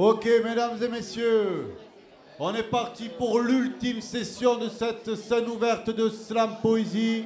[0.00, 1.74] Ok, mesdames et messieurs,
[2.38, 7.24] on est parti pour l'ultime session de cette scène ouverte de slam poésie.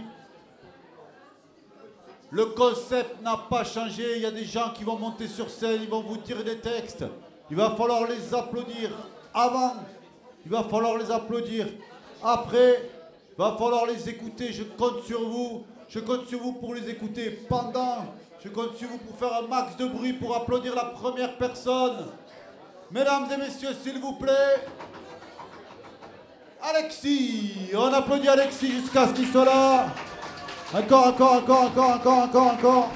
[2.30, 4.16] Le concept n'a pas changé.
[4.16, 6.61] Il y a des gens qui vont monter sur scène, ils vont vous tirer des
[6.61, 7.04] textes.
[7.50, 8.89] Il va falloir les applaudir
[9.35, 9.75] avant.
[10.47, 11.67] Il va falloir les applaudir
[12.23, 12.89] après.
[13.33, 14.51] Il va falloir les écouter.
[14.51, 15.67] Je compte sur vous.
[15.91, 18.07] Je compte sur vous pour les écouter pendant.
[18.43, 22.07] Je compte sur vous pour faire un max de bruit pour applaudir la première personne.
[22.93, 24.66] Mesdames et messieurs, s'il vous plaît.
[26.62, 27.71] Alexis.
[27.75, 29.87] On applaudit Alexis jusqu'à ce qu'il soit là.
[30.75, 32.93] Encore, encore, encore, encore, encore, encore, encore.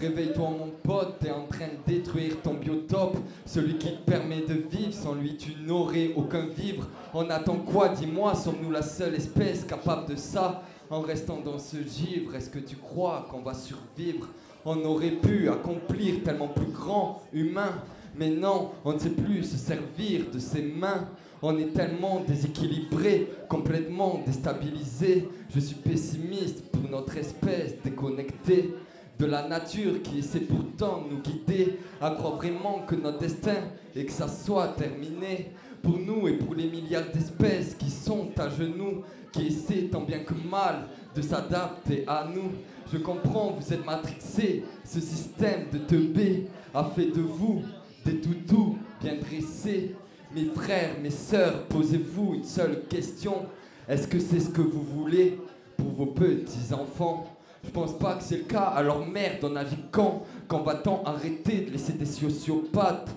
[0.00, 3.16] Réveille-toi mon pote, t'es en train de détruire ton biotope.
[3.46, 6.88] Celui qui te permet de vivre, sans lui tu n'aurais aucun vivre.
[7.12, 10.62] On attend quoi, dis-moi, sommes-nous la seule espèce capable de ça?
[10.90, 14.28] En restant dans ce givre, est-ce que tu crois qu'on va survivre?
[14.64, 17.82] On aurait pu accomplir tellement plus grand, humain.
[18.16, 21.08] Mais non, on ne sait plus se servir de ses mains.
[21.42, 25.28] On est tellement déséquilibré, complètement déstabilisé.
[25.54, 28.74] Je suis pessimiste pour notre espèce déconnectée
[29.18, 33.56] de la nature qui essaie pourtant de nous guider à croire vraiment que notre destin
[33.94, 38.48] et que ça soit terminé pour nous et pour les milliards d'espèces qui sont à
[38.48, 42.50] genoux, qui essaient tant bien que mal de s'adapter à nous.
[42.92, 47.62] Je comprends, vous êtes matrixés, ce système de teubé a fait de vous
[48.04, 49.94] des toutous bien dressés.
[50.34, 53.46] Mes frères, mes sœurs, posez-vous une seule question.
[53.88, 55.38] Est-ce que c'est ce que vous voulez
[55.76, 57.33] pour vos petits-enfants?
[57.64, 58.64] Je pense pas que c'est le cas.
[58.64, 63.10] Alors merde, on agit quand Quand va-t-on arrêter de laisser des sociopathes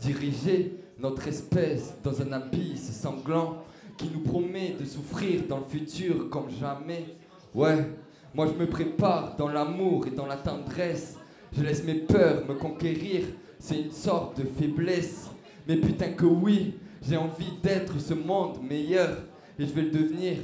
[0.00, 3.62] diriger notre espèce dans un abysse sanglant
[3.96, 7.04] qui nous promet de souffrir dans le futur comme jamais
[7.54, 7.86] Ouais,
[8.34, 11.16] moi je me prépare dans l'amour et dans la tendresse.
[11.56, 13.22] Je laisse mes peurs me conquérir.
[13.58, 15.30] C'est une sorte de faiblesse.
[15.68, 19.18] Mais putain que oui, j'ai envie d'être ce monde meilleur.
[19.58, 20.36] Et je vais le devenir.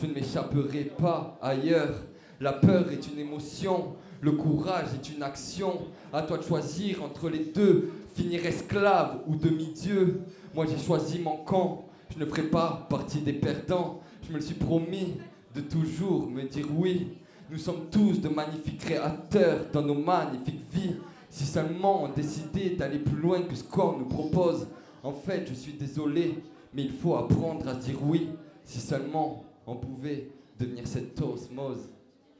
[0.00, 1.94] Je ne m'échapperai pas ailleurs.
[2.40, 5.80] La peur est une émotion, le courage est une action.
[6.12, 10.20] À toi de choisir entre les deux, finir esclave ou demi-dieu.
[10.54, 14.00] Moi j'ai choisi mon camp, je ne ferai pas partie des perdants.
[14.22, 15.14] Je me le suis promis
[15.54, 17.08] de toujours me dire oui.
[17.50, 20.96] Nous sommes tous de magnifiques créateurs dans nos magnifiques vies.
[21.30, 24.66] Si seulement on décidait d'aller plus loin que ce qu'on nous propose.
[25.02, 26.34] En fait, je suis désolé,
[26.74, 28.30] mais il faut apprendre à dire oui.
[28.64, 31.90] Si seulement on pouvait devenir cette osmose.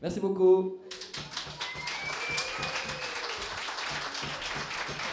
[0.02, 0.78] Merci beaucoup.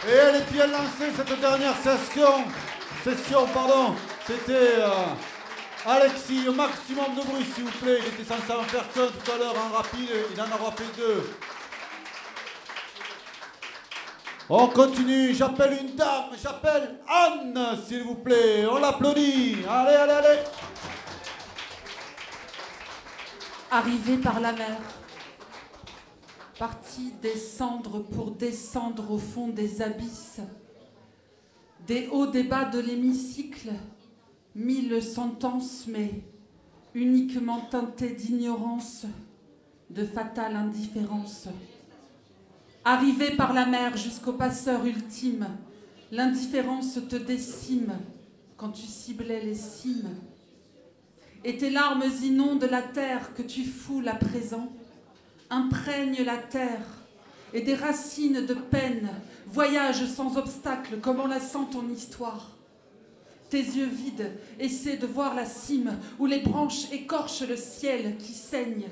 [0.06, 2.44] Et elle est bien lancée cette dernière session.
[3.02, 3.94] Session, pardon.
[4.26, 4.90] C'était euh,
[5.86, 7.98] Alexis, au maximum de bruit s'il vous plaît.
[8.00, 10.96] Il était censé en faire qu'un tout à l'heure en rapide, il en aura fait
[10.96, 11.30] deux.
[14.50, 18.66] On continue, j'appelle une dame, j'appelle Anne, s'il vous plaît.
[18.70, 19.56] On l'applaudit.
[19.66, 20.38] Allez, allez, allez.
[23.76, 24.78] Arrivé par la mer,
[26.60, 30.38] parti descendre pour descendre au fond des abysses,
[31.84, 33.72] des hauts débats de l'hémicycle,
[34.54, 36.22] mille sentences, mais
[36.94, 39.06] uniquement teintées d'ignorance,
[39.90, 41.48] de fatale indifférence.
[42.84, 45.48] Arrivé par la mer jusqu'au passeur ultime,
[46.12, 47.98] l'indifférence te décime
[48.56, 50.14] quand tu ciblais les cimes
[51.44, 54.72] et tes larmes inondent la terre que tu foules à présent,
[55.50, 56.86] imprègnent la terre,
[57.52, 59.08] et des racines de peine
[59.46, 62.50] voyagent sans obstacle comme la sent ton histoire.
[63.50, 68.32] Tes yeux vides essaient de voir la cime où les branches écorchent le ciel qui
[68.32, 68.88] saigne.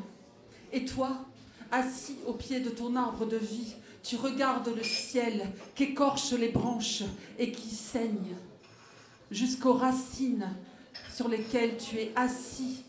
[0.73, 1.25] Et toi,
[1.73, 3.75] assis au pied de ton arbre de vie,
[4.05, 7.03] tu regardes le ciel qu'écorchent les branches
[7.39, 8.37] et qui saigne.
[9.33, 10.55] Jusqu'aux racines
[11.15, 12.85] sur lesquels tu es assis,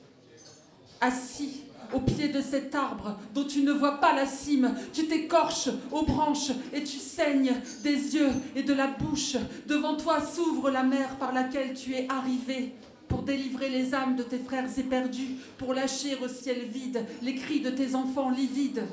[1.01, 1.63] assis
[1.93, 4.73] au pied de cet arbre dont tu ne vois pas la cime.
[4.93, 7.53] Tu t'écorches aux branches et tu saignes
[7.83, 9.35] des yeux et de la bouche.
[9.67, 12.73] Devant toi s'ouvre la mer par laquelle tu es arrivé
[13.07, 17.59] pour délivrer les âmes de tes frères éperdus, pour lâcher au ciel vide les cris
[17.59, 18.87] de tes enfants livides.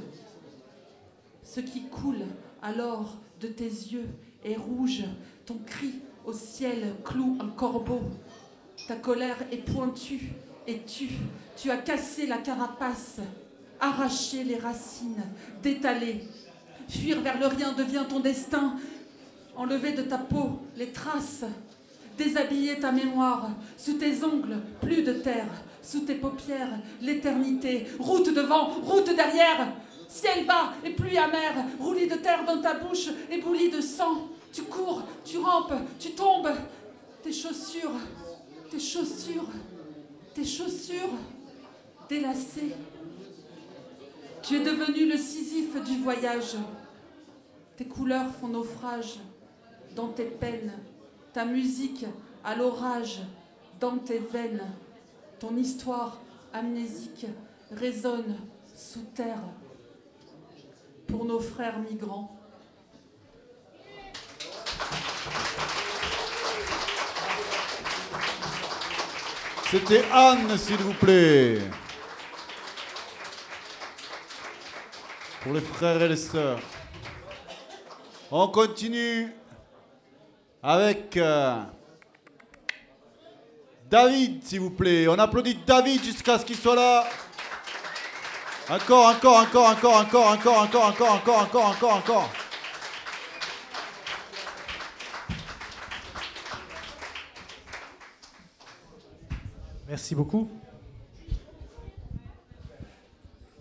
[1.43, 2.27] Ce qui coule
[2.61, 4.09] alors de tes yeux
[4.45, 5.05] est rouge,
[5.47, 5.95] ton cri
[6.27, 8.01] au ciel cloue un corbeau.
[8.89, 10.33] Ta colère est pointue
[10.67, 11.09] et tu,
[11.57, 13.21] tu as cassé la carapace,
[13.79, 15.23] arraché les racines,
[15.63, 16.25] détalé.
[16.89, 18.75] Fuir vers le rien devient ton destin.
[19.57, 21.45] Enlever de ta peau les traces,
[22.19, 23.51] déshabiller ta mémoire.
[23.77, 25.49] Sous tes ongles, plus de terre.
[25.83, 29.73] sous tes paupières, l'éternité, route devant, route derrière,
[30.09, 34.29] ciel bas et pluie amère, roulis de terre dans ta bouche, éboulis de sang.
[34.53, 36.51] Tu cours, tu rampes, tu tombes.
[37.23, 37.93] Tes chaussures,
[38.71, 39.49] tes chaussures,
[40.35, 41.13] tes chaussures
[42.09, 42.75] délacées.
[44.43, 46.57] Tu es devenu le Sisyphe du voyage.
[47.77, 49.19] Tes couleurs font naufrage
[49.97, 50.73] dans tes peines,
[51.33, 52.07] ta musique
[52.45, 53.21] à l'orage
[53.81, 54.63] dans tes veines,
[55.39, 56.21] ton histoire
[56.53, 57.27] amnésique
[57.73, 58.37] résonne
[58.75, 59.43] sous terre
[61.07, 62.40] pour nos frères migrants.
[69.71, 71.61] C'était Anne, s'il vous plaît.
[75.43, 76.59] Pour les frères et les sœurs.
[78.33, 79.33] On continue
[80.61, 81.63] avec euh,
[83.89, 85.07] David, s'il vous plaît.
[85.07, 87.07] On applaudit David jusqu'à ce qu'il soit là.
[88.69, 92.31] Encore, encore, encore, encore, encore, encore, encore, encore, encore, encore, encore, encore.
[99.91, 100.49] Merci beaucoup.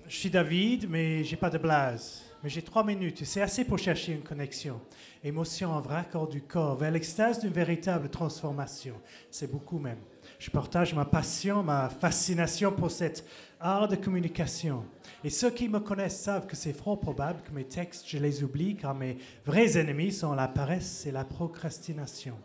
[0.07, 2.21] Je suis David, mais j'ai pas de blase.
[2.43, 3.25] Mais j'ai trois minutes.
[3.25, 4.79] C'est assez pour chercher une connexion.
[5.23, 8.93] Émotion en vrac hors du corps, vers l'extase d'une véritable transformation.
[9.31, 9.97] C'est beaucoup même.
[10.37, 13.25] Je partage ma passion, ma fascination pour cet
[13.59, 14.85] art de communication.
[15.23, 18.43] Et ceux qui me connaissent savent que c'est fort probable que mes textes, je les
[18.43, 19.17] oublie, car mes
[19.47, 22.37] vrais ennemis sont la paresse et la procrastination.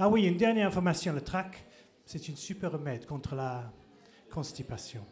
[0.00, 1.64] Ah oui, une dernière information, le trac,
[2.10, 3.70] c'est une super remède contre la
[4.32, 5.02] constipation.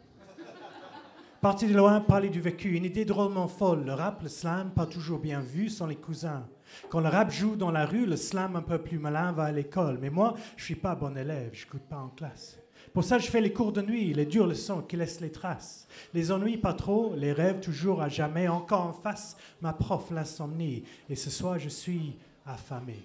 [1.39, 3.85] Parti de loin, parler du vécu, une idée drôlement folle.
[3.85, 6.45] Le rap, le slam, pas toujours bien vu, sont les cousins.
[6.89, 9.51] Quand le rap joue dans la rue, le slam un peu plus malin va à
[9.53, 9.97] l'école.
[10.01, 12.59] Mais moi, je suis pas bon élève, je coûte pas en classe.
[12.93, 15.87] Pour ça, je fais les cours de nuit, les dures leçons qui laissent les traces.
[16.13, 18.49] Les ennuis pas trop, les rêves toujours à jamais.
[18.49, 20.83] Encore en face, ma prof, l'insomnie.
[21.09, 22.97] Et ce soir, je suis affamé.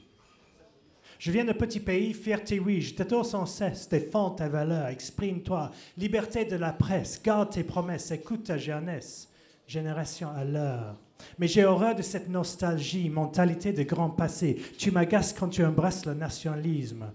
[1.18, 5.70] Je viens d'un petit pays, fierté oui, je t'adore sans cesse, défends ta valeur, exprime-toi,
[5.96, 9.28] liberté de la presse, garde tes promesses, écoute ta jeunesse,
[9.66, 10.96] génération à l'heure.
[11.38, 14.60] Mais j'ai horreur de cette nostalgie, mentalité de grand passé.
[14.78, 17.06] Tu m'agaces quand tu embrasses le nationalisme.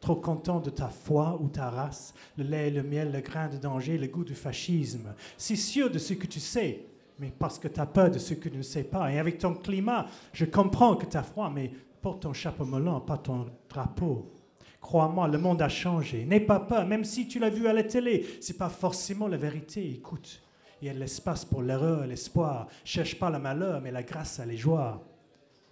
[0.00, 3.56] Trop content de ta foi ou ta race, le lait, le miel, le grain de
[3.56, 5.14] danger, le goût du fascisme.
[5.36, 6.84] Si sûr de ce que tu sais,
[7.18, 9.10] mais parce que tu as peur de ce que tu ne sais pas.
[9.10, 11.72] Et avec ton climat, je comprends que tu as froid, mais
[12.06, 14.32] porte ton chapeau melon, pas ton drapeau.
[14.80, 16.24] Crois-moi, le monde a changé.
[16.24, 18.24] N'aie pas peur, même si tu l'as vu à la télé.
[18.40, 19.90] C'est pas forcément la vérité.
[19.90, 20.40] Écoute,
[20.80, 22.68] il y a de l'espace pour l'erreur et l'espoir.
[22.84, 25.04] Cherche pas le malheur, mais la grâce à les joies.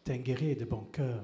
[0.02, 1.22] T'es un guerrier de bon cœur.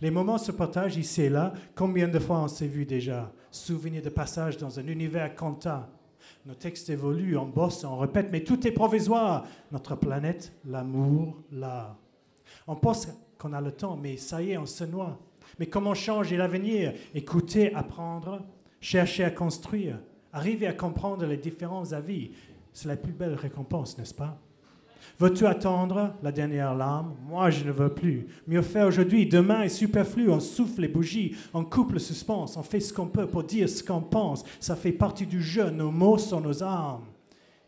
[0.00, 1.52] Les moments se partagent ici et là.
[1.76, 3.30] Combien de fois on s'est vu déjà?
[3.52, 5.86] Souvenir de passage dans un univers comptant.
[6.44, 9.46] Nos textes évoluent, on bosse, on répète, mais tout est provisoire.
[9.70, 11.96] Notre planète, l'amour, l'art.
[12.66, 13.08] On pense
[13.42, 15.18] qu'on a le temps, mais ça y est, on se noie.
[15.58, 16.92] Mais comment changer l'avenir?
[17.12, 18.40] Écouter, apprendre,
[18.80, 19.98] chercher à construire,
[20.32, 22.30] arriver à comprendre les différents avis.
[22.72, 24.38] C'est la plus belle récompense, n'est-ce pas?
[25.18, 27.14] Veux-tu attendre la dernière larme?
[27.26, 28.26] Moi, je ne veux plus.
[28.46, 30.30] Mieux faire aujourd'hui, demain est superflu.
[30.30, 33.68] On souffle les bougies, on coupe le suspense, on fait ce qu'on peut pour dire
[33.68, 34.44] ce qu'on pense.
[34.60, 35.68] Ça fait partie du jeu.
[35.70, 37.04] Nos mots sont nos armes.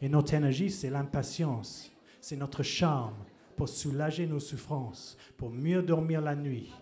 [0.00, 1.90] Et notre énergie, c'est l'impatience.
[2.21, 3.14] C'est notre charme
[3.56, 6.73] pour soulager nos souffrances, pour mieux dormir la nuit.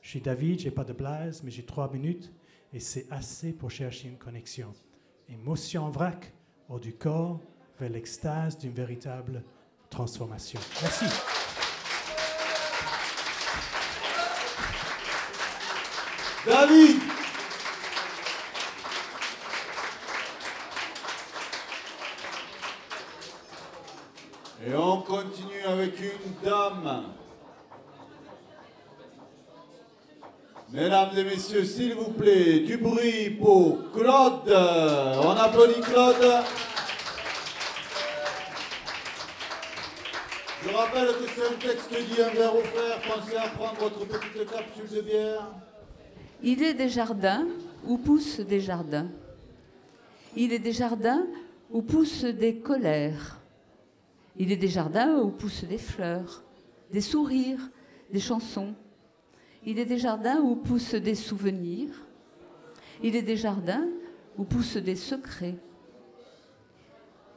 [0.00, 2.32] Je suis David, j'ai pas de blaze, mais j'ai trois minutes
[2.72, 4.72] et c'est assez pour chercher une connexion.
[5.28, 6.32] Émotion en vrac,
[6.68, 7.40] hors du corps,
[7.78, 9.42] vers l'extase d'une véritable
[9.90, 10.60] transformation.
[10.82, 11.04] Merci.
[16.46, 17.00] David
[24.66, 27.04] Et on continue avec une dame.
[30.70, 34.52] Mesdames et messieurs, s'il vous plaît, du bruit pour Claude.
[34.52, 36.44] On applaudit Claude.
[40.62, 43.00] Je rappelle que c'est un texte dit un verre offert.
[43.00, 45.50] Pensez à prendre votre petite capsule de bière.
[46.42, 47.46] Il est des jardins
[47.86, 49.08] où poussent des jardins.
[50.36, 51.26] Il est des jardins
[51.70, 53.38] où poussent des colères.
[54.36, 56.42] Il est des jardins où poussent des fleurs,
[56.92, 57.70] des sourires,
[58.12, 58.74] des chansons.
[59.70, 61.90] Il est des jardins où poussent des souvenirs.
[63.02, 63.86] Il est des jardins
[64.38, 65.58] où poussent des secrets.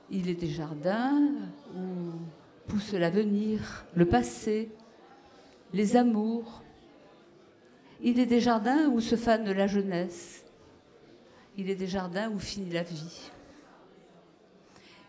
[0.09, 1.27] Il est des jardins
[1.75, 4.71] où pousse l'avenir, le passé,
[5.73, 6.63] les amours.
[8.01, 10.45] Il est des jardins où se fane la jeunesse.
[11.57, 13.29] Il est des jardins où finit la vie.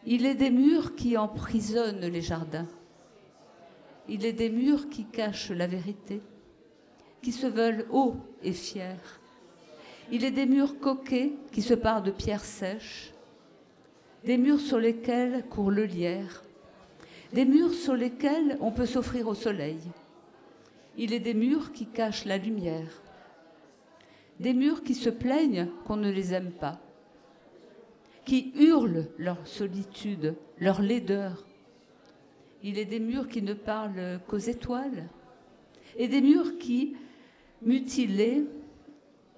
[0.07, 2.67] Il est des murs qui emprisonnent les jardins.
[4.09, 6.21] Il est des murs qui cachent la vérité,
[7.23, 8.97] qui se veulent hauts et fiers.
[10.11, 13.13] Il est des murs coquets qui se parent de pierres sèches,
[14.25, 16.43] des murs sur lesquels court le lierre,
[17.33, 19.79] des murs sur lesquels on peut s'offrir au soleil.
[20.99, 23.01] Il est des murs qui cachent la lumière,
[24.39, 26.79] des murs qui se plaignent qu'on ne les aime pas,
[28.25, 31.47] qui hurlent leur solitude, leur laideur.
[32.63, 35.09] Il est des murs qui ne parlent qu'aux étoiles,
[35.97, 36.97] et des murs qui,
[37.65, 38.45] mutilés,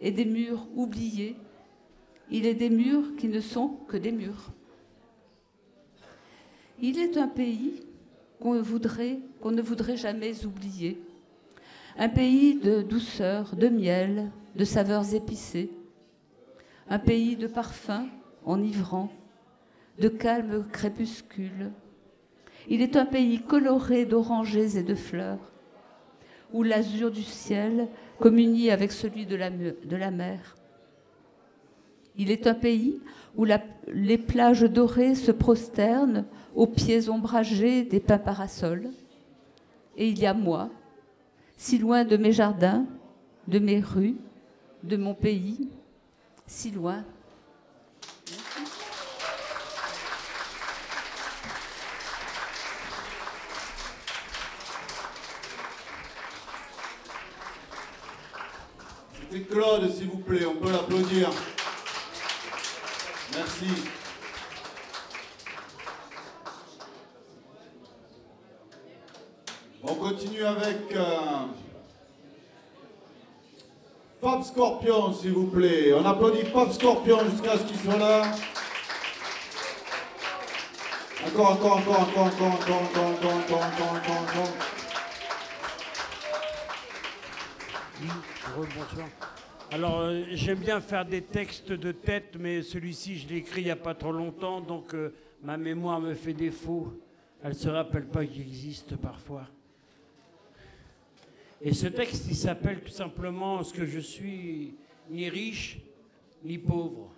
[0.01, 1.37] et des murs oubliés.
[2.31, 4.51] Il est des murs qui ne sont que des murs.
[6.81, 7.83] Il est un pays
[8.41, 11.01] qu'on ne voudrait jamais oublier.
[11.97, 15.71] Un pays de douceur, de miel, de saveurs épicées.
[16.89, 18.09] Un pays de parfums
[18.45, 19.13] enivrants,
[19.99, 21.71] de calme crépuscule.
[22.69, 25.53] Il est un pays coloré d'orangers et de fleurs,
[26.55, 27.89] où l'azur du ciel
[28.21, 30.57] communie avec celui de la, mer.
[32.17, 33.01] Il est un pays
[33.37, 33.45] où
[33.89, 38.91] les plages dorées se prosternent aux pieds ombragés des pins parasols.
[39.97, 40.71] Et il y a moi,
[41.57, 42.87] si loin de mes jardins,
[43.49, 44.17] de mes rues,
[44.85, 45.69] de mon pays,
[46.47, 47.05] si loin.
[59.35, 61.29] C'était Claude, s'il vous plaît, on peut l'applaudir.
[63.35, 63.67] Merci.
[69.83, 71.47] On continue avec euh,
[74.23, 75.93] Fab Scorpion, s'il vous plaît.
[75.95, 78.23] On applaudit Fab Scorpion jusqu'à ce qu'il soit là.
[81.27, 84.74] Encore, encore, encore, encore, encore, encore, encore, encore, encore, encore, encore, encore.
[89.73, 93.65] Alors, euh, j'aime bien faire des textes de tête, mais celui-ci, je l'ai écrit il
[93.65, 97.01] n'y a pas trop longtemps, donc euh, ma mémoire me fait défaut.
[97.43, 99.49] Elle ne se rappelle pas qu'il existe parfois.
[101.61, 104.75] Et ce texte, il s'appelle tout simplement Ce que je suis
[105.11, 105.79] ni riche
[106.45, 107.11] ni pauvre.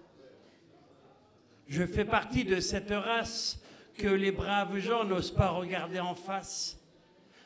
[1.69, 3.61] Je fais partie de cette race
[3.99, 6.78] que les braves gens n'osent pas regarder en face.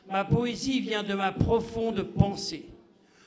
[0.09, 2.70] Ma poésie vient de ma profonde pensée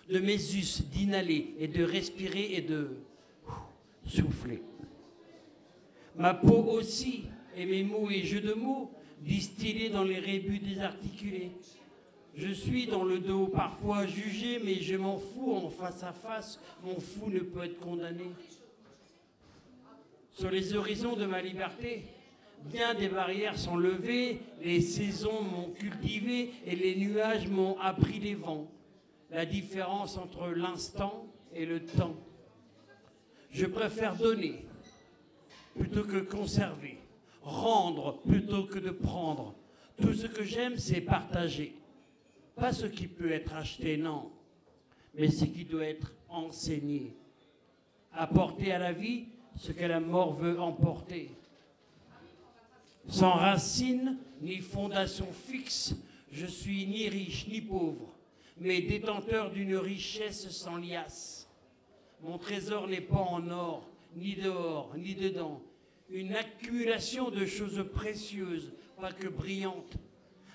[0.08, 2.90] de mes us d'inhaler et de respirer et de
[4.06, 4.62] souffler.
[6.16, 7.24] Ma peau aussi,
[7.56, 11.52] et mes mots et jeux de mots, distillés dans les rébus désarticulés.
[12.36, 16.60] Je suis dans le dos parfois jugé, mais je m'en fous en face à face,
[16.82, 18.26] mon fou ne peut être condamné.
[20.32, 22.02] Sur les horizons de ma liberté,
[22.64, 28.34] bien des barrières sont levées, les saisons m'ont cultivé et les nuages m'ont appris les
[28.34, 28.68] vents
[29.34, 32.14] la différence entre l'instant et le temps.
[33.50, 34.64] Je préfère donner
[35.76, 36.98] plutôt que conserver,
[37.42, 39.56] rendre plutôt que de prendre.
[40.00, 41.74] Tout ce que j'aime, c'est partager.
[42.54, 44.30] Pas ce qui peut être acheté, non,
[45.16, 47.12] mais ce qui doit être enseigné.
[48.12, 49.24] Apporter à la vie
[49.56, 51.32] ce que la mort veut emporter.
[53.08, 55.96] Sans racine ni fondation fixe,
[56.30, 58.13] je suis ni riche ni pauvre
[58.56, 61.48] mais détenteur d'une richesse sans liasse.
[62.22, 65.60] Mon trésor n'est pas en or, ni dehors, ni dedans.
[66.08, 69.96] Une accumulation de choses précieuses, pas que brillantes,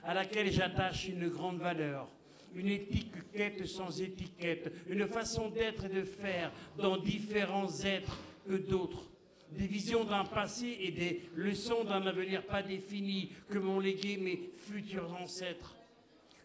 [0.04, 2.08] à laquelle j'attache une grande valeur.
[2.56, 9.10] Une étiquette sans étiquette, une façon d'être et de faire dans différents êtres que d'autres
[9.52, 14.52] des visions d'un passé et des leçons d'un avenir pas défini que m'ont légué mes
[14.58, 15.76] futurs ancêtres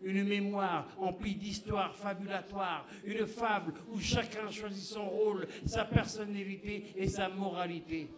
[0.05, 7.09] une mémoire emplie d'histoires fabulatoires, une fable où chacun choisit son rôle, sa personnalité et
[7.09, 8.11] sa moralité.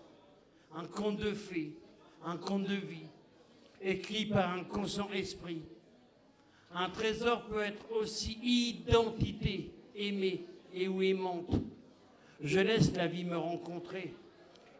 [0.74, 1.72] Un conte de fées,
[2.24, 3.06] un conte de vie,
[3.80, 5.62] écrit par un conscient esprit.
[6.74, 11.54] Un trésor peut être aussi identité, aimée et ou aimante.
[12.40, 14.12] Je laisse la vie me rencontrer.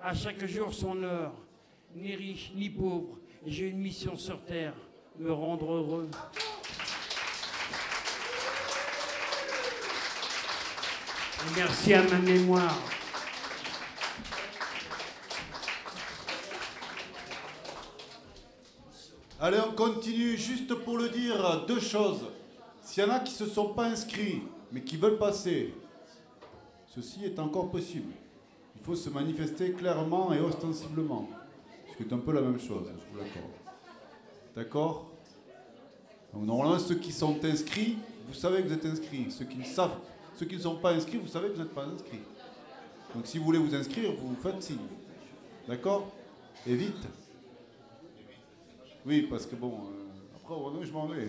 [0.03, 1.33] À chaque jour son heure,
[1.95, 3.19] ni riche ni pauvre.
[3.47, 4.75] J'ai une mission sur terre,
[5.19, 6.11] me rendre heureux.
[11.55, 12.77] Merci à ma mémoire.
[19.39, 22.25] Allez, on continue juste pour le dire, deux choses.
[22.83, 25.75] S'il y en a qui ne se sont pas inscrits, mais qui veulent passer,
[26.95, 28.13] ceci est encore possible.
[28.75, 31.29] il faut se manifester clairement et ostensiblement.
[31.91, 33.53] Ce qui est un peu la même chose, je vous l'accorde.
[34.55, 35.11] D'accord?
[36.35, 37.99] Normalement, ceux qui sont inscrits,
[38.29, 39.27] vous savez que vous êtes inscrits.
[39.31, 39.99] Ceux qui ne savent,
[40.37, 42.21] ceux qui ne sont pas inscrits, vous savez que vous n'êtes pas inscrits.
[43.15, 44.79] Donc si vous voulez vous inscrire, vous faites signe.
[45.67, 46.13] D'accord?
[46.67, 47.07] Et vite.
[49.07, 51.29] Oui, parce que bon, euh, après, non, je m'en vais.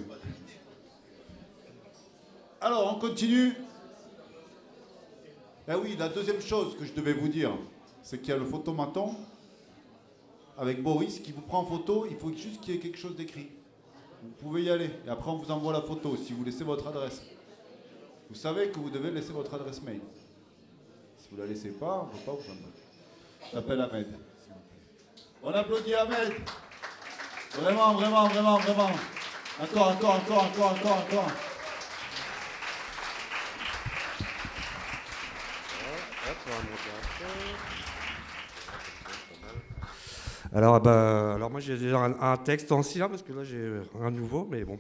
[2.60, 3.54] Alors, on continue.
[5.70, 7.52] Eh oui, la deuxième chose que je devais vous dire,
[8.02, 9.16] c'est qu'il y a le photomaton
[10.58, 12.08] avec Boris qui vous prend en photo.
[12.10, 13.48] Il faut juste qu'il y ait quelque chose d'écrit.
[14.24, 14.90] Vous pouvez y aller.
[15.06, 17.22] Et après, on vous envoie la photo si vous laissez votre adresse.
[18.30, 20.02] Vous savez que vous devez laisser votre adresse mail.
[21.18, 22.74] Si vous ne la laissez pas, on ne peut pas vous envoyer.
[23.54, 24.08] J'appelle Ahmed.
[25.44, 26.34] On applaudit Ahmed.
[27.54, 28.90] Vraiment, vraiment, vraiment, vraiment.
[29.62, 31.32] Encore, encore, encore, encore, encore, encore.
[40.54, 44.48] Alors, bah, alors moi j'ai déjà un, texte ancien parce que là j'ai un nouveau,
[44.50, 44.78] mais bon.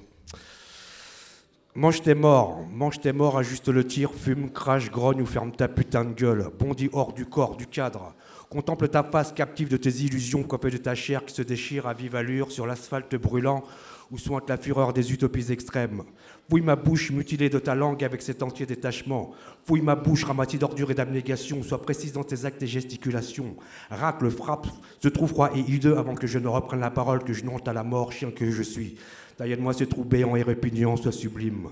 [1.78, 5.68] Mange tes morts, mange tes morts, ajuste le tir, fume, crache, grogne ou ferme ta
[5.68, 6.50] putain de gueule.
[6.58, 8.16] Bondis hors du corps, du cadre.
[8.50, 11.94] Contemple ta face captive de tes illusions, coiffée de ta chair qui se déchire à
[11.94, 13.64] vive allure sur l'asphalte brûlant
[14.10, 16.02] où sointe la fureur des utopies extrêmes.
[16.50, 19.36] Fouille ma bouche mutilée de ta langue avec cet entier détachement.
[19.66, 21.62] Fouille ma bouche ramassée d'ordures et d'abnégation.
[21.62, 23.56] Sois précise dans tes actes et gesticulations.
[23.92, 24.66] Racle, frappe,
[25.00, 27.68] se trouve froid et hideux avant que je ne reprenne la parole, que je n'honte
[27.68, 28.96] à la mort, chien que je suis.
[29.38, 31.70] Taillez-moi ce trou béant et répugnant, soit sublime.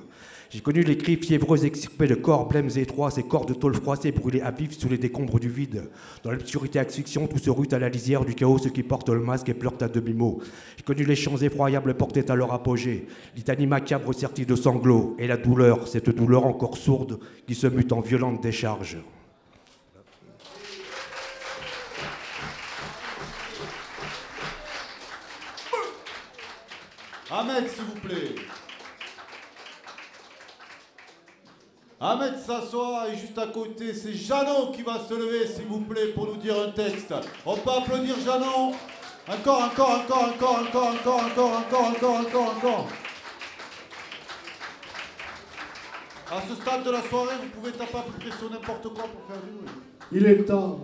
[0.51, 4.11] J'ai connu les cris fiévreux extirpés de corps blêmes étroits, ces corps de tôle froissés
[4.11, 5.89] brûlés à vif sous les décombres du vide.
[6.23, 9.19] Dans l'obscurité asphyxiante, tout se rue à la lisière du chaos, ceux qui portent le
[9.19, 10.41] masque et pleurent à demi-mot.
[10.77, 15.25] J'ai connu les chants effroyables portés à leur apogée, litanie macabre sertie de sanglots, et
[15.25, 18.97] la douleur, cette douleur encore sourde, qui se mute en violente décharge.
[27.31, 28.35] Ahmed, s'il vous plaît.
[31.99, 36.09] Ahmed s'assoit et juste à côté, c'est Janon qui va se lever, s'il vous plaît,
[36.09, 37.13] pour nous dire un texte.
[37.45, 38.73] On peut applaudir Janon?
[39.27, 42.87] Encore, encore, encore, encore, encore, encore, encore, encore, encore, encore, encore.
[46.31, 49.25] À ce stade de la soirée, vous pouvez taper à près sur n'importe quoi pour
[49.27, 49.69] faire du bruit.
[50.11, 50.77] Il est tard.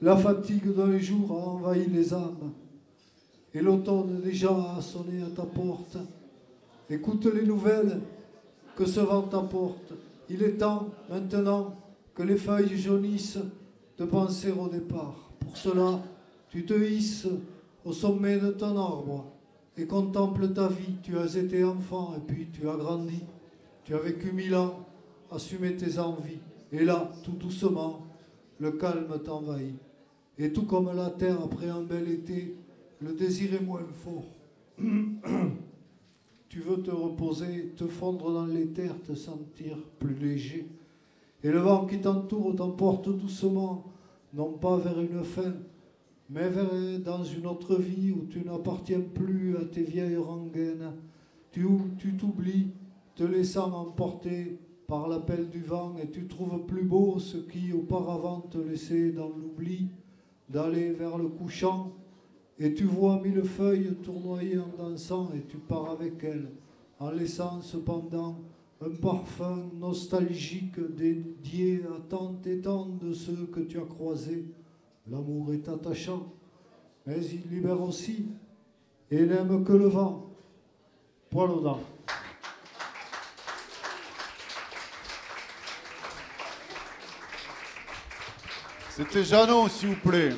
[0.00, 2.52] La fatigue d'un jour a envahi les âmes.
[3.54, 5.98] Et l'automne déjà a sonné à ta porte.
[6.88, 8.00] Écoute les nouvelles
[8.76, 9.92] que ce vent t'apporte.
[10.28, 11.74] Il est temps, maintenant,
[12.14, 13.38] que les feuilles jaunissent,
[13.98, 15.30] de penser au départ.
[15.40, 16.00] Pour cela,
[16.48, 17.28] tu te hisses
[17.84, 19.26] au sommet de ton arbre
[19.76, 20.94] et contemple ta vie.
[21.02, 23.20] Tu as été enfant et puis tu as grandi.
[23.84, 24.86] Tu as vécu mille ans,
[25.30, 26.38] assumé tes envies.
[26.72, 28.06] Et là, tout doucement,
[28.58, 29.74] le calme t'envahit.
[30.38, 32.56] Et tout comme la terre après un bel été,
[33.02, 34.28] le désir est moins fort.
[36.48, 40.68] tu veux te reposer, te fondre dans l'éther, te sentir plus léger.
[41.42, 43.84] Et le vent qui t'entoure t'emporte doucement,
[44.32, 45.54] non pas vers une fin,
[46.30, 50.92] mais vers dans une autre vie où tu n'appartiens plus à tes vieilles rengaines.
[51.50, 51.66] Tu
[51.98, 52.68] tu t'oublies,
[53.16, 58.40] te laissant emporter par l'appel du vent, et tu trouves plus beau ce qui auparavant
[58.40, 59.88] te laissait dans l'oubli,
[60.48, 61.92] d'aller vers le couchant,
[62.58, 66.50] et tu vois mille feuilles tournoyer en dansant, et tu pars avec elles,
[66.98, 68.40] en laissant cependant
[68.84, 74.44] un parfum nostalgique dédié à tant et tant de ceux que tu as croisés.
[75.10, 76.32] L'amour est attachant,
[77.06, 78.26] mais il libère aussi,
[79.10, 80.30] et n'aime que le vent.
[81.30, 81.80] Poil aux dents.
[88.90, 90.32] C'était Janon, s'il vous plaît.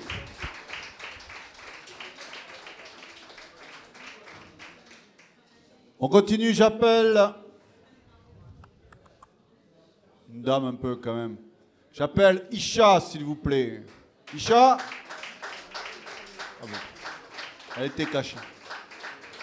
[6.05, 7.19] On continue, j'appelle.
[10.29, 11.39] Une dame un peu quand même.
[11.93, 13.83] J'appelle Isha, s'il vous plaît.
[14.35, 16.69] Isha Ah bon.
[17.79, 18.37] Elle était cachée.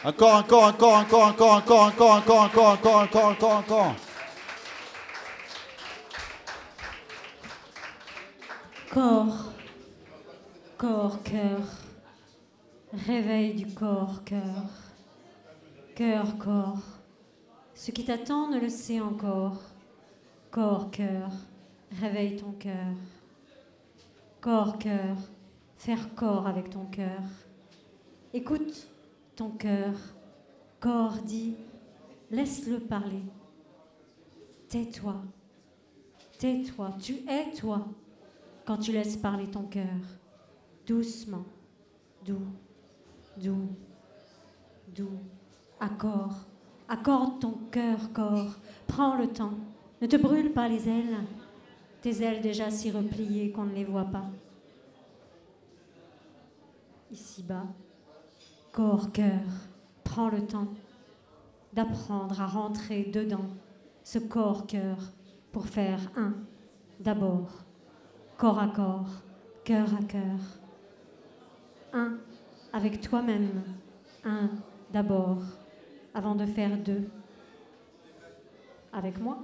[0.04, 3.96] Encore, encore, encore, encore, encore, encore, encore, encore, encore, encore, encore, encore, encore.
[8.92, 9.46] Corps,
[10.78, 11.62] corps, cœur,
[13.08, 14.91] réveil du corps, cœur,
[15.96, 17.00] cœur, corps.
[17.74, 19.62] Ce qui t'attend ne le sait encore.
[20.50, 21.32] Corps, cœur,
[22.00, 22.96] réveille ton cœur.
[24.40, 25.18] Corps, cœur,
[25.76, 27.22] faire corps avec ton cœur.
[28.34, 28.88] Écoute
[29.36, 29.94] ton cœur.
[30.80, 31.56] Corps dit,
[32.30, 33.24] laisse-le parler.
[34.68, 35.22] Tais-toi.
[36.38, 36.96] Tais-toi.
[37.00, 37.88] Tu es toi.
[38.66, 40.00] quand tu laisses parler ton cœur,
[40.86, 41.46] doucement,
[42.24, 42.48] doux,
[43.38, 43.68] doux,
[44.96, 45.20] doux,
[45.82, 46.36] accord,
[46.88, 48.56] accorde ton cœur, corps,
[48.88, 49.56] prends le temps,
[50.02, 51.18] ne te brûle pas les ailes,
[52.02, 54.26] tes ailes déjà si repliées qu'on ne les voit pas.
[57.12, 57.66] Ici-bas,
[58.72, 59.42] corps, cœur,
[60.04, 60.68] prends le temps
[61.74, 63.48] d'apprendre à rentrer dedans
[64.04, 64.98] ce corps-cœur
[65.52, 66.34] pour faire un
[67.00, 67.50] d'abord,
[68.38, 69.10] corps à corps,
[69.64, 70.40] cœur à cœur.
[71.94, 72.18] Un
[72.74, 73.64] avec toi-même,
[74.24, 74.50] un
[74.92, 75.42] d'abord,
[76.14, 77.10] avant de faire deux.
[78.94, 79.38] Avec moi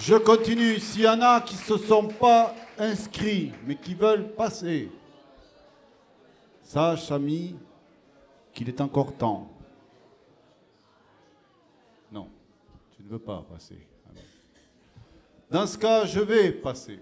[0.00, 0.78] Je continue.
[0.78, 4.90] S'il y en a qui ne se sont pas inscrits, mais qui veulent passer,
[6.62, 7.56] sache, ami,
[8.52, 9.50] qu'il est encore temps.
[12.10, 12.28] Non,
[12.96, 13.89] tu ne veux pas passer.
[15.50, 17.00] Dans ce cas, je vais passer.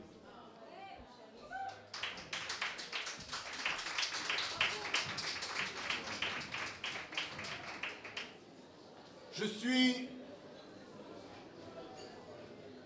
[9.32, 10.08] Je suis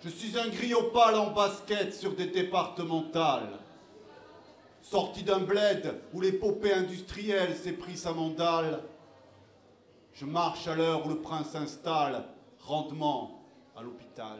[0.02, 3.60] je suis un griopale en basket sur des départementales.
[4.82, 8.82] Sorti d'un bled où l'épopée industrielle s'est pris sa mandale.
[10.12, 12.24] Je marche à l'heure où le prince installe
[12.58, 13.44] rendement
[13.76, 14.38] à l'hôpital.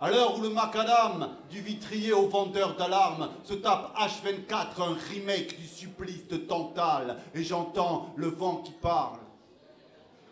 [0.00, 5.58] À l'heure où le macadam, du vitrier au vendeur d'alarme, se tape H24, un remake
[5.58, 9.18] du supplice de Tantale, et j'entends le vent qui parle.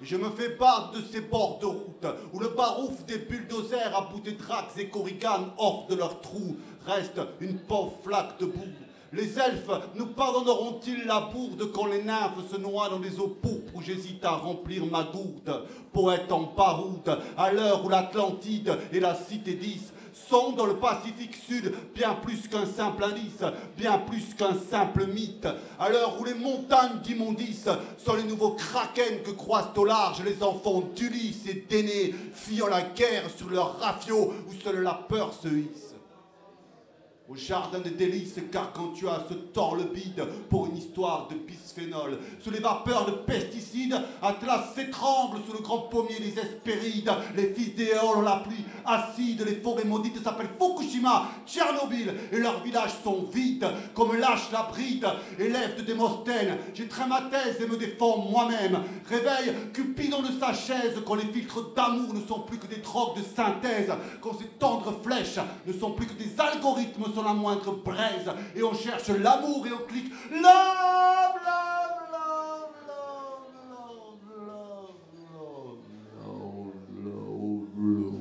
[0.03, 4.01] Je me fais part de ces bords de route où le barouf des bulldozers à
[4.11, 8.67] bout de drax et corrigan hors de leurs trous reste une pauvre flaque de boue.
[9.15, 13.75] Les elfes nous pardonneront-ils la bourde quand les nymphes se noient dans les eaux pourpres
[13.75, 15.67] où j'hésite à remplir ma gourde?
[15.93, 21.37] Poète en paroute, à l'heure où l'Atlantide et la cité 10 sont dans le Pacifique
[21.37, 23.45] Sud bien plus qu'un simple indice,
[23.77, 25.49] bien plus qu'un simple mythe.
[25.79, 30.43] À l'heure où les montagnes d'immondices sont les nouveaux kraken que croisent au large les
[30.43, 35.49] enfants d'Ulysse et d'Aînée, fuyant la guerre sur leurs rafiaux où seule la peur se
[35.49, 35.92] hisse
[37.33, 41.29] au jardin des délices, car quand tu as ce tord le bide pour une histoire
[41.29, 47.11] de bisphénol, sous les vapeurs de pesticides, Atlas s'étrangle sous le grand pommier des Hespérides,
[47.35, 52.63] les fils d'Éole ont la pluie acide, les forêts maudites s'appellent Fukushima, Tchernobyl, et leurs
[52.63, 55.07] villages sont vides, comme lâche la bride,
[55.39, 60.53] élève de Démosthène, j'ai trait ma thèse et me défends moi-même, réveille Cupidon de sa
[60.53, 63.91] chaise, quand les filtres d'amour ne sont plus que des drogues de synthèse,
[64.21, 68.75] quand ces tendres flèches ne sont plus que des algorithmes la moindre braise, et on
[68.75, 75.79] cherche l'amour et on clique Love, love, love, love, love, love,
[77.05, 77.35] love,
[77.85, 78.21] love,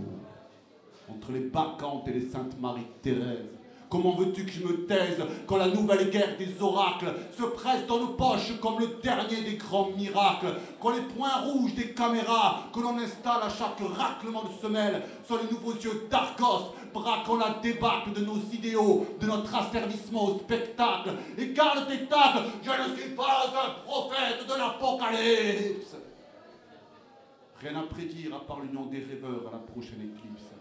[1.09, 3.60] Entre les Bacchantes et les Saintes Marie-Thérèse,
[3.91, 7.99] Comment veux-tu que je me taise quand la nouvelle guerre des oracles se presse dans
[7.99, 12.79] nos poches comme le dernier des grands miracles Quand les points rouges des caméras que
[12.79, 18.13] l'on installe à chaque raclement de semelle sont les nouveaux yeux d'Argos braquant la débâcle
[18.13, 21.09] de nos idéaux, de notre asservissement au spectacle.
[21.37, 25.97] Et garde tes tacles, je ne suis pas un prophète de l'apocalypse.
[27.59, 30.60] Rien à prédire à part l'union des rêveurs à la prochaine éclipse.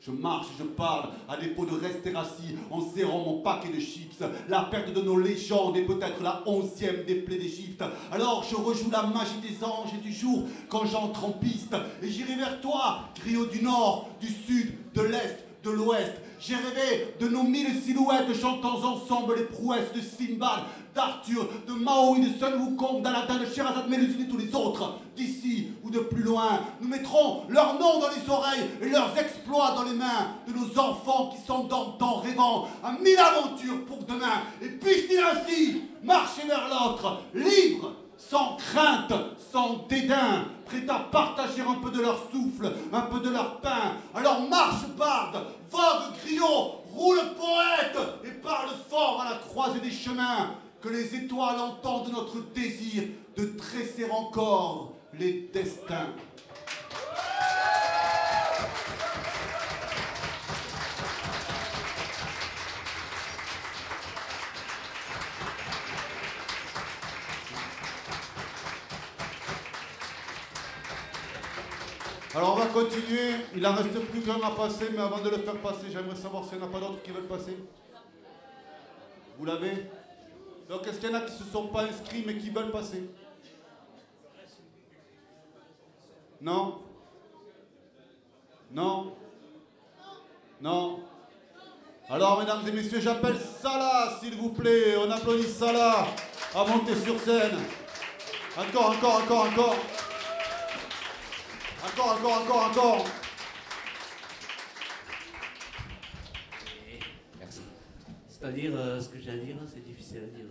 [0.00, 4.22] Je marche, je parle, à défaut de rester assis en serrant mon paquet de chips.
[4.48, 7.82] La perte de nos légendes est peut-être la onzième des plaies d'Égypte.
[8.12, 11.74] Alors je rejoue la magie des anges et du jour quand j'entre en piste.
[12.00, 16.12] Et j'irai vers toi, griot du nord, du sud, de l'est, de l'ouest.
[16.40, 20.60] J'ai rêvé de nos mille silhouettes chantant ensemble les prouesses de Simbad,
[20.98, 25.68] d'Arthur, de Maui, de Sun Wukong, d'Aladin, de Sherazade Mélusine et tous les autres, d'ici
[25.84, 26.58] ou de plus loin.
[26.80, 30.76] Nous mettrons leurs noms dans les oreilles et leurs exploits dans les mains de nos
[30.76, 34.42] enfants qui s'endorment en rêvant à mille aventures pour demain.
[34.60, 39.12] Et puissent-ils ainsi marcher vers l'autre, libres sans crainte,
[39.52, 43.94] sans dédain, prêts à partager un peu de leur souffle, un peu de leur pain.
[44.12, 50.50] Alors marche, barde, vogue, griot, roule, poète, et parle fort à la croisée des chemins,
[50.80, 53.04] que les étoiles entendent notre désir
[53.36, 56.14] de tresser encore les destins.
[72.34, 73.32] Alors on va continuer.
[73.56, 76.44] Il en reste plus qu'un à passer, mais avant de le faire passer, j'aimerais savoir
[76.44, 77.56] s'il n'y en a pas d'autres qui veulent passer.
[79.36, 79.90] Vous l'avez?
[80.68, 82.70] Donc est-ce qu'il y en a qui ne se sont pas inscrits mais qui veulent
[82.70, 83.08] passer?
[86.40, 86.82] Non?
[88.70, 89.16] Non?
[90.60, 91.00] Non?
[92.10, 94.96] Alors mesdames et messieurs, j'appelle Salah, s'il vous plaît.
[94.96, 96.06] On applaudit Salah
[96.54, 97.56] à monter sur scène.
[98.56, 99.76] Encore, encore, encore, encore.
[101.86, 103.04] Encore, encore, encore, encore.
[107.38, 107.60] Merci.
[108.28, 110.46] C'est-à-dire, euh, ce que j'ai à dire, c'est difficile à dire.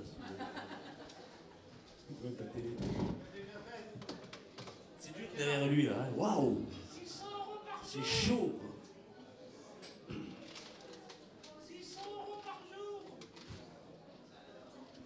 [4.99, 6.10] C'est dur derrière lui, là.
[6.15, 6.58] Waouh
[7.84, 8.60] C'est chaud.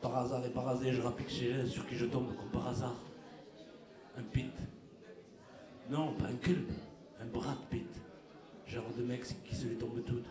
[0.02, 2.96] Par hasard et par hasard, je rapplique sur qui je tombe comme par hasard.
[4.18, 4.52] Un pit.
[5.90, 6.72] Non, pas un culpe,
[7.22, 8.02] un Brad Pitt.
[8.66, 10.22] Genre de mec qui se lui tombe tout.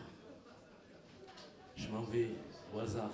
[1.77, 2.31] Je m'en vais
[2.75, 3.13] au hasard,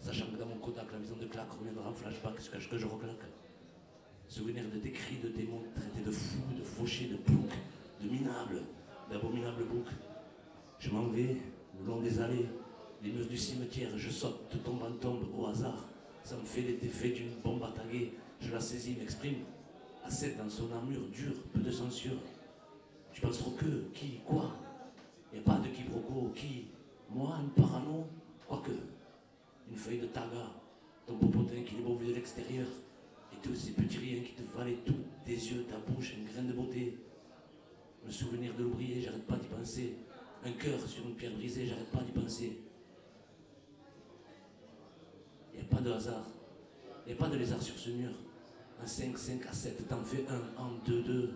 [0.00, 2.78] sachant que dans mon Kodak, la maison de claque reviendra en flashback jusqu'à ce que
[2.78, 3.26] je reclaque.
[4.36, 7.56] Souvenir de tes cris, de démons, traités de fous, de fauchés, de ploucs,
[8.02, 8.60] de minables,
[9.10, 9.94] d'abominables boucs.
[10.78, 11.38] Je m'en vais
[11.80, 12.44] le long des allées,
[13.02, 15.88] les murs du cimetière, je saute de tombe en tombe au hasard.
[16.22, 18.12] Ça me fait l'effet d'une bombe attaquée.
[18.38, 19.38] Je la saisis, m'exprime.
[20.04, 22.18] Asset dans son armure dure, peu de censure.
[23.14, 24.54] Tu penses trop que, qui, quoi?
[25.32, 26.66] Y a pas de quiproquo, qui?
[27.08, 28.06] Moi, une parano?
[28.46, 28.72] Quoique,
[29.70, 30.52] une feuille de taga,
[31.06, 32.66] ton popotin qui est beau vu de l'extérieur,
[33.36, 36.48] et tous ces petits riens qui te valaient tout, tes yeux, ta bouche, une graine
[36.48, 36.98] de beauté.
[38.04, 39.96] Me souvenir de l'oublier, j'arrête pas d'y penser.
[40.44, 42.58] Un cœur sur une pierre brisée, j'arrête pas d'y penser.
[45.54, 46.26] Y a pas de hasard,
[47.06, 48.10] y a pas de lézard sur ce mur.
[48.82, 51.32] Un 5, 5 à 7, t'en fais un, en 2, 2.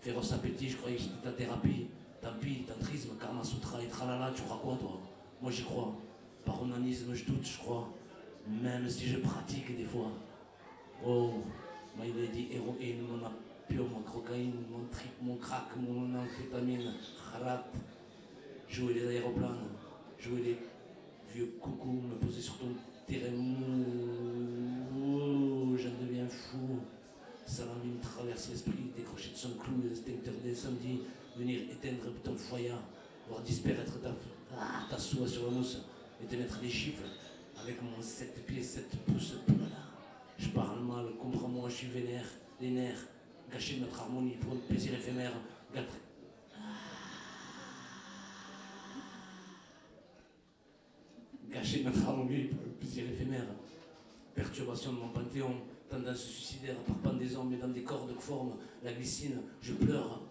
[0.00, 1.86] Féroce appétit, je croyais que c'était ta thérapie.
[2.20, 5.00] Tant pis, tantrisme, karma sutra et tralala, tu crois quoi toi?
[5.40, 5.94] Moi j'y crois.
[6.44, 7.88] Par onanisme, je doute, je crois.
[8.46, 10.10] Même si je pratique des fois.
[11.06, 11.32] Oh,
[11.96, 16.92] my lady héroïne, mon opium, mon cocaïne, mon trip, mon crack, mon amphétamine,
[17.32, 17.64] harat.
[18.68, 19.70] Jouer les aéroplanes,
[20.18, 20.58] jouer les
[21.34, 22.74] vieux coucous, me poser sur ton
[23.08, 24.06] terrain mou.
[25.78, 26.80] J'en deviens fou.
[27.46, 31.00] Salami me traverse l'esprit, décroché de son clou, instincteur des samedis,
[31.36, 32.74] venir éteindre ton foyer,
[33.26, 34.14] voir disparaître ta,
[34.54, 35.78] ah, ta soie sur la mousse
[36.22, 37.08] et te mettre des chiffres
[37.60, 39.36] avec mon 7 pieds, 7 pouces.
[40.40, 42.24] Je parle mal, comprends-moi, je suis vénère,
[42.62, 43.06] les nerfs,
[43.52, 45.32] gâcher notre harmonie pour un plaisir éphémère.
[51.50, 53.44] Gâcher notre harmonie pour un plaisir éphémère.
[54.34, 55.56] Perturbation de mon panthéon,
[55.90, 60.22] tendance suicidaire par pendaison, mais dans des cordes que forme la glycine, je pleure.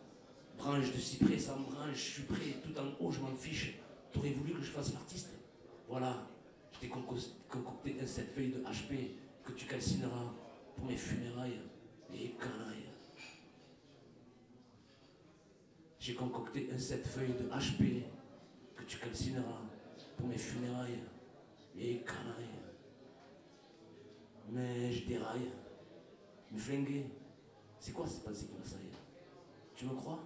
[0.58, 3.76] Branche de cyprès sans branche, je suis prêt, tout en haut, je m'en fiche.
[4.12, 5.30] T'aurais voulu que je fasse l'artiste?
[5.88, 6.28] Voilà,
[6.74, 9.12] je t'ai concocté un sept feuilles de HP
[9.50, 10.34] que tu calcineras
[10.76, 11.60] pour mes funérailles
[12.14, 12.90] et canailles.
[16.00, 18.04] J'ai concocté un sept feuilles de HP
[18.76, 19.62] que tu calcineras
[20.18, 21.00] pour mes funérailles
[21.78, 22.60] et canailles.
[24.52, 25.52] Mais je déraille.
[26.52, 27.06] Me flinguer.
[27.80, 28.98] C'est quoi ces pensées qui m'assaillent
[29.76, 30.20] Tu me crois?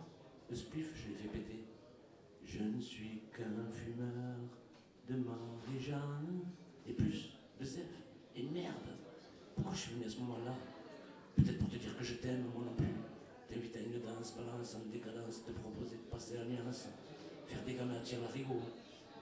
[0.50, 1.64] Le spliff, je l'ai fait péter.
[2.46, 4.38] Je ne suis qu'un fumeur
[5.10, 6.46] de Marie-Jeanne.
[6.88, 7.88] Et plus, de Zef.
[8.36, 9.03] Et merde
[9.56, 10.54] Pourquoi je suis venu à ce moment-là?
[11.36, 12.94] Peut-être pour te dire que je t'aime, moi non plus.
[13.50, 16.88] T'inviter à une danse, balance en décadence, te proposer de passer la nuance.
[17.48, 18.60] Faire des gamins à tirer la rigo.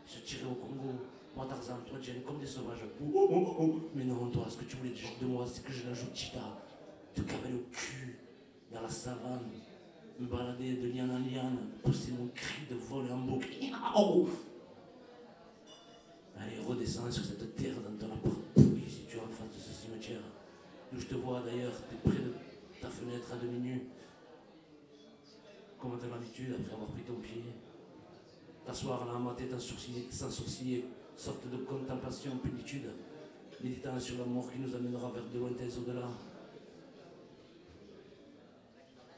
[0.06, 0.94] Se tirer au Congo.
[1.36, 2.80] Moi, Tarzan, toi, Jen, comme des sauvages.
[3.02, 3.90] Oh, oh, oh, oh.
[3.96, 6.40] Mais non, toi, ce que tu voulais de moi, c'est que je l'ajoute Chita.
[7.14, 8.20] Te cavaler au cul,
[8.72, 9.52] dans la savane.
[10.20, 11.58] Me balader de liane en liane.
[11.84, 13.48] Pousser mon cri de vol en boucle.
[16.38, 18.41] Allez, redescends sur cette terre dans ton appart
[20.92, 21.72] D'où je te vois d'ailleurs,
[22.04, 22.34] près de
[22.82, 23.82] ta fenêtre à demi nu.
[25.80, 27.44] Comme à ton habitude, après avoir pris ton pied.
[28.66, 32.90] T'asseoir là, mater sans sourciller, sans sourciller, sorte de contemplation, plénitude,
[33.64, 36.08] méditant sur la mort qui nous amènera vers de lointains au-delà.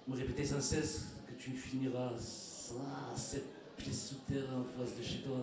[0.07, 3.45] Me répéter sans cesse que tu finiras à sept
[3.77, 5.37] pieds sous terre en face de chez toi.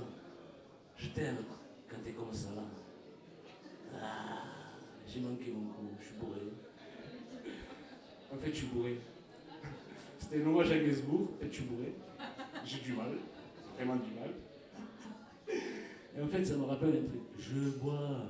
[0.97, 1.39] Je t'aime
[1.89, 2.63] quand t'es comme ça là.
[3.95, 4.60] Ah,
[5.13, 6.41] j'ai manqué mon coup, je suis bourré.
[8.33, 8.99] En fait, je suis bourré.
[10.19, 11.95] C'était un hommage à Gainsbourg, en fait, je suis bourré.
[12.65, 13.13] J'ai du mal,
[13.77, 14.31] vraiment du mal.
[16.17, 17.23] Et en fait, ça me rappelle un truc.
[17.39, 18.27] Je bois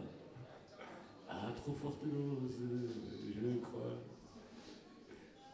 [1.28, 2.58] à trop forte dose,
[3.34, 3.98] je crois.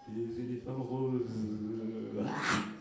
[0.09, 1.49] Des éléphants roses.
[2.25, 2.76] Ah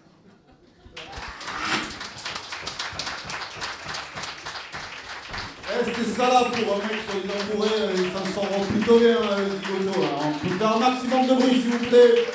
[5.96, 10.02] Que ça là pour un mec bourré, euh, ils s'en sortent plutôt bien, euh, Zigoto.
[10.02, 10.08] là.
[10.26, 12.26] On peut faire un maximum de bruit, s'il vous plaît.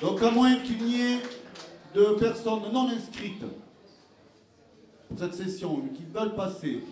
[0.00, 1.20] Donc, à moins qu'il n'y ait
[1.94, 3.42] de personnes non inscrites
[5.08, 6.84] pour cette session, qui veulent passer,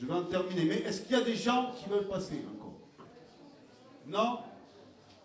[0.00, 0.64] je vais en terminer.
[0.64, 2.78] Mais est-ce qu'il y a des gens qui veulent passer encore?
[4.06, 4.38] Non?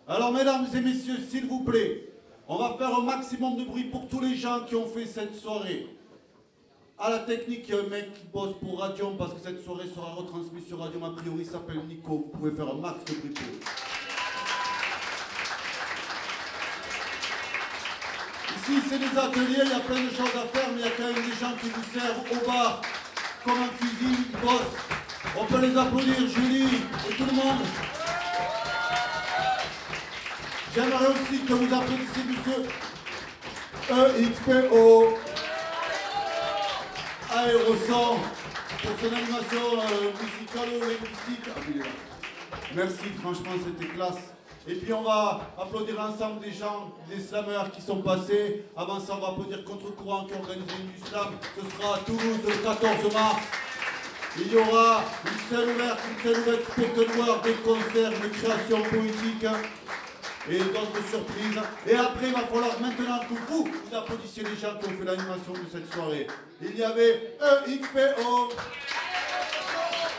[0.06, 2.11] Alors, mesdames et messieurs, s'il vous plaît,
[2.52, 5.34] on va faire un maximum de bruit pour tous les gens qui ont fait cette
[5.34, 5.86] soirée.
[6.98, 9.64] À la technique, il y a un mec qui bosse pour Radium parce que cette
[9.64, 11.02] soirée sera retransmise sur Radium.
[11.04, 12.30] A priori, il s'appelle Nico.
[12.30, 13.42] Vous pouvez faire un max de bruit pour.
[18.54, 20.88] Ici, c'est des ateliers, il y a plein de choses à faire, mais il y
[20.88, 22.82] a quand même des gens qui vous servent au bar,
[23.44, 24.76] comme en cuisine, qui bossent.
[25.40, 26.76] On peut les applaudir, Julie
[27.08, 27.91] et tout le monde.
[30.74, 32.64] J'aimerais aussi que vous applaudissiez monsieur
[33.90, 35.18] EXPO
[37.30, 38.16] Aéroson
[38.80, 41.84] pour son animation euh, musicalo-linguistique.
[42.74, 44.32] Merci, franchement, c'était classe.
[44.66, 48.64] Et puis on va applaudir ensemble des gens, des slameurs qui sont passés.
[48.74, 51.34] Avant ça, on va applaudir Contre-Courant qui a organisé une slam.
[51.54, 53.42] Ce sera à Toulouse le 14 mars.
[54.38, 59.46] Il y aura une scène ouverte, une scène ouverte des concerts, des créations poétiques
[60.50, 61.60] et d'autres surprises.
[61.86, 65.66] Et après, il va falloir maintenant que vous, vous applaudissiez les gens qui l'animation de
[65.70, 66.26] cette soirée.
[66.60, 68.52] Il y avait EXPO,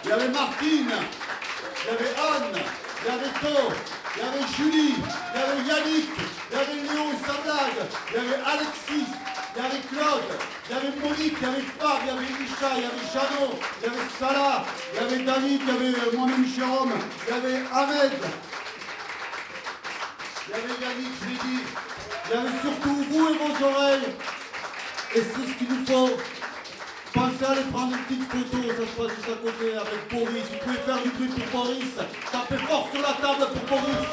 [0.03, 2.61] il y avait Martine, il y avait Anne,
[3.01, 3.71] il y avait Thor,
[4.15, 6.09] il y avait Julie, il y avait Yannick,
[6.51, 9.11] il y avait Léon et sa blague, il y avait Alexis,
[9.55, 10.31] il y avait Claude,
[10.69, 13.07] il y avait Monique, il y avait Fab, il y avait Misha, il y avait
[13.11, 16.93] Jeannot, il y avait Salah, il y avait David, il y avait euh, moi-même Jérôme,
[17.25, 18.11] il y avait Ahmed,
[20.47, 21.63] il y avait Yannick, je l'ai dit,
[22.25, 24.09] il y avait surtout vous et vos oreilles.
[25.15, 26.17] Et c'est ce qu'il nous faut.
[27.13, 30.43] Pensez à aller prendre une petite photo, ça se passe juste à côté avec Boris.
[30.49, 31.93] Vous pouvez faire du bruit pour Boris.
[32.31, 34.07] Tapez fort sur la table pour Boris.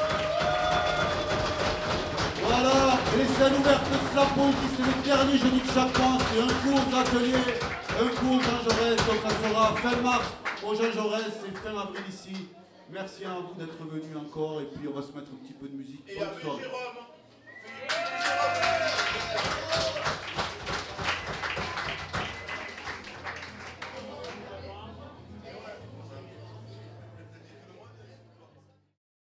[2.44, 6.18] Voilà, et les scènes ouvertes de Slam Poésie, c'est le dernier jeudi de chaque mois.
[6.28, 7.56] C'est un coup aux ateliers,
[7.98, 8.96] un coup au Jean Jaurès.
[9.06, 10.26] Donc ça sera fin mars
[10.62, 12.59] au Jean Jaurès et fin avril ici.
[12.92, 15.68] Merci à vous d'être venus encore et puis on va se mettre un petit peu
[15.68, 16.02] de musique.
[16.08, 16.64] Et Bonne soirée.